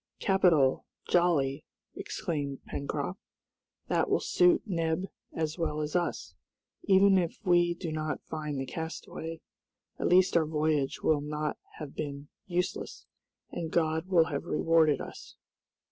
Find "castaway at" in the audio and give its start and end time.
8.65-10.07